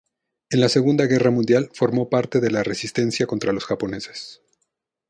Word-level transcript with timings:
En 0.49 0.61
la 0.61 0.67
Segunda 0.67 1.05
Guerra 1.05 1.29
Mundial 1.29 1.69
formó 1.75 2.09
parte 2.09 2.39
de 2.39 2.49
la 2.49 2.63
resistencia 2.63 3.27
contra 3.27 3.53
los 3.53 3.65
japoneses. 3.65 4.41